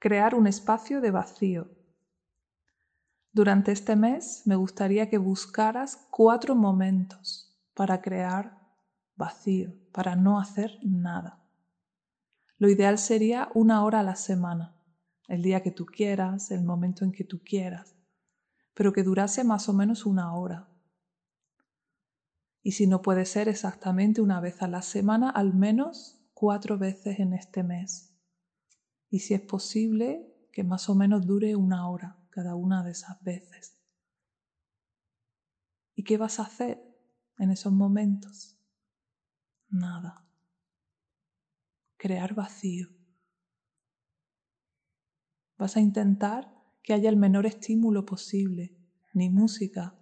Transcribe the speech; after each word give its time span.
Crear 0.00 0.36
un 0.36 0.46
espacio 0.46 1.00
de 1.00 1.10
vacío. 1.10 1.68
Durante 3.32 3.72
este 3.72 3.96
mes 3.96 4.42
me 4.44 4.54
gustaría 4.54 5.10
que 5.10 5.18
buscaras 5.18 6.06
cuatro 6.12 6.54
momentos 6.54 7.60
para 7.74 8.00
crear 8.00 8.60
vacío, 9.16 9.72
para 9.90 10.14
no 10.14 10.38
hacer 10.38 10.78
nada. 10.84 11.42
Lo 12.58 12.68
ideal 12.68 12.98
sería 12.98 13.50
una 13.54 13.84
hora 13.84 14.00
a 14.00 14.02
la 14.04 14.14
semana, 14.14 14.76
el 15.26 15.42
día 15.42 15.64
que 15.64 15.72
tú 15.72 15.84
quieras, 15.84 16.52
el 16.52 16.62
momento 16.62 17.04
en 17.04 17.10
que 17.10 17.24
tú 17.24 17.42
quieras, 17.42 17.96
pero 18.74 18.92
que 18.92 19.02
durase 19.02 19.42
más 19.42 19.68
o 19.68 19.72
menos 19.72 20.06
una 20.06 20.32
hora. 20.32 20.68
Y 22.62 22.72
si 22.72 22.86
no 22.86 23.02
puede 23.02 23.24
ser 23.24 23.48
exactamente 23.48 24.20
una 24.20 24.38
vez 24.38 24.62
a 24.62 24.68
la 24.68 24.82
semana, 24.82 25.28
al 25.28 25.54
menos 25.54 26.24
cuatro 26.34 26.78
veces 26.78 27.18
en 27.18 27.32
este 27.32 27.64
mes 27.64 28.07
y 29.10 29.20
si 29.20 29.34
es 29.34 29.40
posible 29.40 30.34
que 30.52 30.64
más 30.64 30.88
o 30.88 30.94
menos 30.94 31.26
dure 31.26 31.56
una 31.56 31.88
hora 31.88 32.18
cada 32.30 32.54
una 32.54 32.82
de 32.82 32.92
esas 32.92 33.22
veces. 33.22 33.80
¿Y 35.94 36.04
qué 36.04 36.16
vas 36.16 36.38
a 36.38 36.44
hacer 36.44 36.80
en 37.38 37.50
esos 37.50 37.72
momentos? 37.72 38.56
Nada. 39.68 40.24
Crear 41.96 42.34
vacío. 42.34 42.88
Vas 45.56 45.76
a 45.76 45.80
intentar 45.80 46.54
que 46.82 46.92
haya 46.92 47.08
el 47.08 47.16
menor 47.16 47.46
estímulo 47.46 48.04
posible, 48.06 48.76
ni 49.12 49.28
música, 49.28 49.98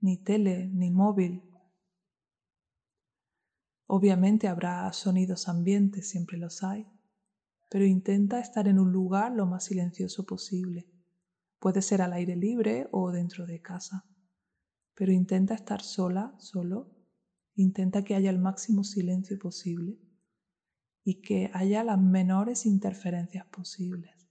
ni 0.00 0.22
tele, 0.22 0.68
ni 0.68 0.90
móvil. 0.90 1.42
Obviamente 3.86 4.46
habrá 4.46 4.92
sonidos 4.92 5.48
ambientes, 5.48 6.08
siempre 6.08 6.38
los 6.38 6.62
hay 6.62 6.86
pero 7.70 7.86
intenta 7.86 8.40
estar 8.40 8.66
en 8.66 8.80
un 8.80 8.90
lugar 8.90 9.32
lo 9.32 9.46
más 9.46 9.64
silencioso 9.64 10.26
posible. 10.26 10.90
Puede 11.60 11.82
ser 11.82 12.02
al 12.02 12.12
aire 12.12 12.34
libre 12.34 12.88
o 12.90 13.12
dentro 13.12 13.46
de 13.46 13.62
casa, 13.62 14.04
pero 14.94 15.12
intenta 15.12 15.54
estar 15.54 15.80
sola, 15.80 16.34
solo. 16.38 16.90
Intenta 17.54 18.02
que 18.02 18.16
haya 18.16 18.30
el 18.30 18.40
máximo 18.40 18.82
silencio 18.82 19.38
posible 19.38 20.00
y 21.04 21.20
que 21.22 21.50
haya 21.54 21.84
las 21.84 22.00
menores 22.00 22.66
interferencias 22.66 23.46
posibles. 23.46 24.28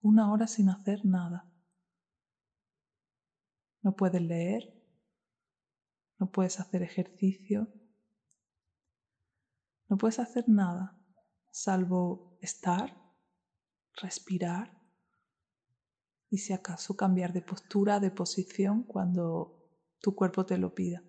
Una 0.00 0.32
hora 0.32 0.48
sin 0.48 0.70
hacer 0.70 1.04
nada. 1.04 1.48
No 3.82 3.94
puedes 3.94 4.22
leer, 4.22 4.74
no 6.18 6.32
puedes 6.32 6.58
hacer 6.58 6.82
ejercicio, 6.82 7.68
no 9.88 9.96
puedes 9.98 10.18
hacer 10.18 10.48
nada 10.48 10.98
salvo 11.52 12.38
estar, 12.40 12.98
respirar 13.94 14.76
y 16.30 16.38
si 16.38 16.54
acaso 16.54 16.96
cambiar 16.96 17.32
de 17.34 17.42
postura, 17.42 18.00
de 18.00 18.10
posición 18.10 18.84
cuando 18.84 19.62
tu 20.00 20.14
cuerpo 20.14 20.46
te 20.46 20.56
lo 20.56 20.74
pida. 20.74 21.04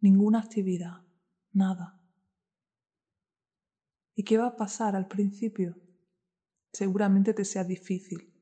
Ninguna 0.00 0.40
actividad, 0.40 1.02
nada. 1.52 2.00
¿Y 4.14 4.24
qué 4.24 4.38
va 4.38 4.46
a 4.46 4.56
pasar 4.56 4.96
al 4.96 5.08
principio? 5.08 5.78
Seguramente 6.72 7.34
te 7.34 7.44
sea 7.44 7.64
difícil. 7.64 8.32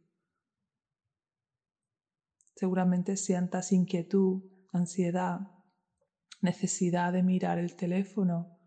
Seguramente 2.55 3.17
sientas 3.17 3.73
inquietud, 3.73 4.43
ansiedad, 4.73 5.58
necesidad 6.41 7.13
de 7.13 7.23
mirar 7.23 7.59
el 7.59 7.75
teléfono, 7.75 8.59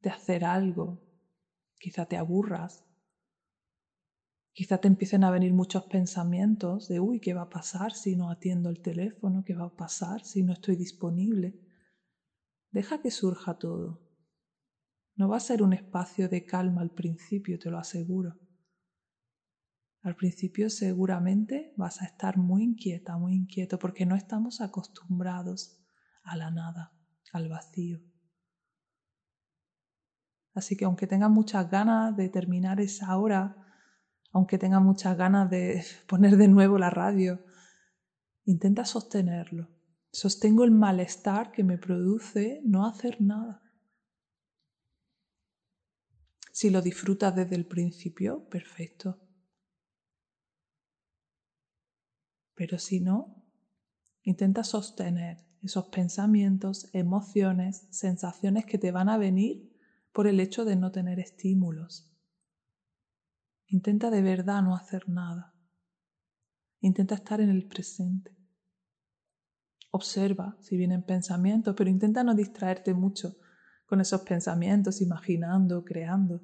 de 0.00 0.10
hacer 0.10 0.44
algo. 0.44 1.02
Quizá 1.78 2.06
te 2.06 2.16
aburras. 2.16 2.84
Quizá 4.52 4.78
te 4.78 4.88
empiecen 4.88 5.22
a 5.24 5.30
venir 5.30 5.52
muchos 5.52 5.84
pensamientos 5.84 6.88
de, 6.88 6.98
uy, 6.98 7.20
¿qué 7.20 7.34
va 7.34 7.42
a 7.42 7.50
pasar 7.50 7.92
si 7.92 8.16
no 8.16 8.30
atiendo 8.30 8.70
el 8.70 8.80
teléfono? 8.80 9.44
¿Qué 9.44 9.54
va 9.54 9.66
a 9.66 9.76
pasar 9.76 10.24
si 10.24 10.42
no 10.42 10.54
estoy 10.54 10.76
disponible? 10.76 11.60
Deja 12.70 13.00
que 13.00 13.10
surja 13.10 13.58
todo. 13.58 14.02
No 15.14 15.28
va 15.28 15.36
a 15.36 15.40
ser 15.40 15.62
un 15.62 15.72
espacio 15.72 16.28
de 16.28 16.44
calma 16.44 16.80
al 16.80 16.90
principio, 16.90 17.58
te 17.58 17.70
lo 17.70 17.78
aseguro. 17.78 18.38
Al 20.02 20.14
principio 20.14 20.70
seguramente 20.70 21.74
vas 21.76 22.00
a 22.00 22.06
estar 22.06 22.38
muy 22.38 22.62
inquieta, 22.62 23.18
muy 23.18 23.34
inquieto, 23.34 23.78
porque 23.78 24.06
no 24.06 24.14
estamos 24.14 24.60
acostumbrados 24.60 25.82
a 26.22 26.36
la 26.36 26.50
nada 26.50 26.95
al 27.36 27.48
vacío. 27.48 28.00
Así 30.54 30.76
que 30.76 30.86
aunque 30.86 31.06
tengas 31.06 31.30
muchas 31.30 31.68
ganas 31.70 32.16
de 32.16 32.28
terminar 32.30 32.80
esa 32.80 33.16
hora, 33.18 33.56
aunque 34.32 34.58
tengas 34.58 34.82
muchas 34.82 35.16
ganas 35.16 35.50
de 35.50 35.84
poner 36.08 36.36
de 36.36 36.48
nuevo 36.48 36.78
la 36.78 36.90
radio, 36.90 37.44
intenta 38.44 38.84
sostenerlo. 38.84 39.70
Sostengo 40.10 40.64
el 40.64 40.70
malestar 40.70 41.52
que 41.52 41.62
me 41.62 41.76
produce 41.76 42.62
no 42.64 42.86
hacer 42.86 43.20
nada. 43.20 43.62
Si 46.52 46.70
lo 46.70 46.80
disfrutas 46.80 47.34
desde 47.34 47.54
el 47.54 47.66
principio, 47.66 48.48
perfecto. 48.48 49.20
Pero 52.54 52.78
si 52.78 53.00
no, 53.00 53.44
intenta 54.22 54.64
sostener 54.64 55.45
esos 55.62 55.86
pensamientos, 55.86 56.88
emociones, 56.92 57.86
sensaciones 57.90 58.66
que 58.66 58.78
te 58.78 58.92
van 58.92 59.08
a 59.08 59.18
venir 59.18 59.72
por 60.12 60.26
el 60.26 60.40
hecho 60.40 60.64
de 60.64 60.76
no 60.76 60.92
tener 60.92 61.18
estímulos. 61.20 62.12
Intenta 63.68 64.10
de 64.10 64.22
verdad 64.22 64.62
no 64.62 64.74
hacer 64.74 65.08
nada. 65.08 65.54
Intenta 66.80 67.16
estar 67.16 67.40
en 67.40 67.50
el 67.50 67.66
presente. 67.66 68.36
Observa 69.90 70.56
si 70.60 70.76
vienen 70.76 71.02
pensamientos, 71.02 71.74
pero 71.76 71.90
intenta 71.90 72.22
no 72.22 72.34
distraerte 72.34 72.94
mucho 72.94 73.36
con 73.86 74.00
esos 74.00 74.20
pensamientos, 74.22 75.00
imaginando, 75.00 75.84
creando. 75.84 76.42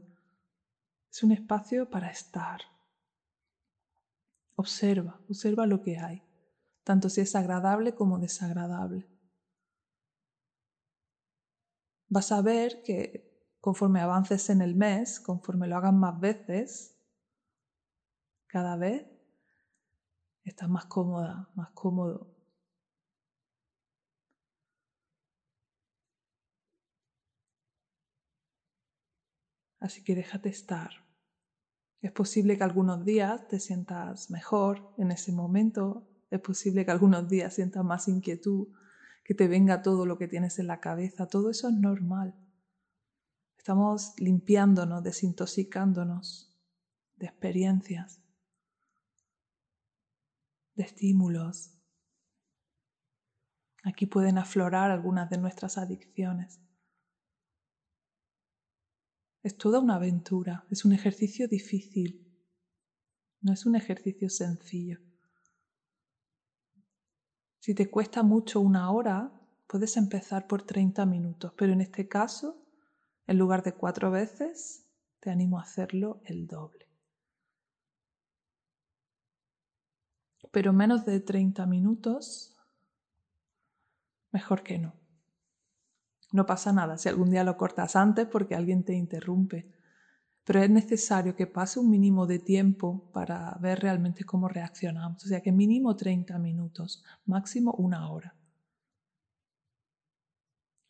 Es 1.10 1.22
un 1.22 1.32
espacio 1.32 1.90
para 1.90 2.10
estar. 2.10 2.60
Observa, 4.54 5.20
observa 5.28 5.66
lo 5.66 5.82
que 5.82 5.98
hay, 5.98 6.22
tanto 6.84 7.08
si 7.08 7.20
es 7.20 7.34
agradable 7.34 7.94
como 7.94 8.18
desagradable 8.18 9.12
vas 12.12 12.30
a 12.30 12.42
ver 12.42 12.82
que 12.82 13.24
conforme 13.58 14.00
avances 14.00 14.50
en 14.50 14.60
el 14.60 14.74
mes, 14.74 15.18
conforme 15.18 15.66
lo 15.66 15.76
hagas 15.76 15.94
más 15.94 16.20
veces, 16.20 16.94
cada 18.46 18.76
vez 18.76 19.06
estás 20.44 20.68
más 20.68 20.84
cómoda, 20.84 21.48
más 21.54 21.70
cómodo. 21.70 22.36
Así 29.80 30.04
que 30.04 30.14
déjate 30.14 30.50
estar. 30.50 30.90
Es 32.02 32.12
posible 32.12 32.58
que 32.58 32.64
algunos 32.64 33.06
días 33.06 33.48
te 33.48 33.58
sientas 33.58 34.30
mejor 34.30 34.92
en 34.98 35.12
ese 35.12 35.32
momento, 35.32 36.11
es 36.32 36.40
posible 36.40 36.86
que 36.86 36.90
algunos 36.90 37.28
días 37.28 37.54
sientas 37.54 37.84
más 37.84 38.08
inquietud, 38.08 38.68
que 39.22 39.34
te 39.34 39.48
venga 39.48 39.82
todo 39.82 40.06
lo 40.06 40.16
que 40.16 40.28
tienes 40.28 40.58
en 40.58 40.66
la 40.66 40.80
cabeza, 40.80 41.26
todo 41.26 41.50
eso 41.50 41.68
es 41.68 41.74
normal. 41.74 42.34
Estamos 43.58 44.14
limpiándonos, 44.18 45.04
desintoxicándonos 45.04 46.58
de 47.16 47.26
experiencias, 47.26 48.22
de 50.74 50.84
estímulos. 50.84 51.78
Aquí 53.84 54.06
pueden 54.06 54.38
aflorar 54.38 54.90
algunas 54.90 55.28
de 55.28 55.36
nuestras 55.36 55.76
adicciones. 55.76 56.62
Es 59.42 59.58
toda 59.58 59.80
una 59.80 59.96
aventura, 59.96 60.64
es 60.70 60.86
un 60.86 60.92
ejercicio 60.92 61.46
difícil, 61.46 62.26
no 63.42 63.52
es 63.52 63.66
un 63.66 63.76
ejercicio 63.76 64.30
sencillo. 64.30 65.11
Si 67.62 67.76
te 67.76 67.88
cuesta 67.88 68.24
mucho 68.24 68.58
una 68.58 68.90
hora, 68.90 69.30
puedes 69.68 69.96
empezar 69.96 70.48
por 70.48 70.62
30 70.62 71.06
minutos, 71.06 71.52
pero 71.56 71.72
en 71.72 71.80
este 71.80 72.08
caso, 72.08 72.60
en 73.28 73.38
lugar 73.38 73.62
de 73.62 73.72
cuatro 73.72 74.10
veces, 74.10 74.84
te 75.20 75.30
animo 75.30 75.60
a 75.60 75.62
hacerlo 75.62 76.20
el 76.24 76.48
doble. 76.48 76.88
Pero 80.50 80.72
menos 80.72 81.06
de 81.06 81.20
30 81.20 81.64
minutos, 81.66 82.56
mejor 84.32 84.64
que 84.64 84.80
no. 84.80 84.94
No 86.32 86.46
pasa 86.46 86.72
nada 86.72 86.98
si 86.98 87.08
algún 87.08 87.30
día 87.30 87.44
lo 87.44 87.56
cortas 87.56 87.94
antes 87.94 88.26
porque 88.26 88.56
alguien 88.56 88.82
te 88.82 88.94
interrumpe 88.94 89.72
pero 90.44 90.62
es 90.62 90.70
necesario 90.70 91.36
que 91.36 91.46
pase 91.46 91.80
un 91.80 91.90
mínimo 91.90 92.26
de 92.26 92.38
tiempo 92.38 93.10
para 93.12 93.56
ver 93.60 93.80
realmente 93.80 94.24
cómo 94.24 94.48
reaccionamos. 94.48 95.24
O 95.24 95.28
sea 95.28 95.40
que 95.40 95.52
mínimo 95.52 95.96
30 95.96 96.38
minutos, 96.38 97.04
máximo 97.24 97.72
una 97.72 98.10
hora. 98.10 98.34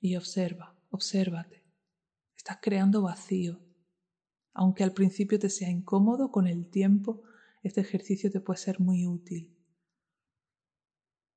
Y 0.00 0.16
observa, 0.16 0.75
Obsérvate. 0.93 1.64
Estás 2.37 2.58
creando 2.60 3.00
vacío. 3.00 3.58
Aunque 4.52 4.84
al 4.84 4.93
principio 4.93 5.38
te 5.38 5.49
sea 5.49 5.70
incómodo, 5.70 6.31
con 6.31 6.46
el 6.46 6.69
tiempo 6.69 7.22
este 7.62 7.81
ejercicio 7.81 8.31
te 8.31 8.40
puede 8.40 8.58
ser 8.58 8.78
muy 8.78 9.06
útil. 9.06 9.56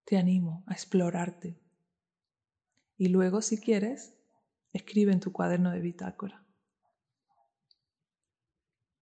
Te 0.04 0.18
animo 0.18 0.66
a 0.68 0.74
explorarte. 0.74 1.58
Y 2.98 3.08
luego, 3.08 3.42
si 3.42 3.58
quieres, 3.58 4.14
escribe 4.74 5.14
en 5.14 5.22
tu 5.22 5.32
cuaderno 5.32 5.72
de 5.72 5.80
bitácora. 5.80 6.45